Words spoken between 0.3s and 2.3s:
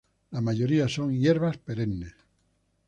La mayoría son hierbas perennes.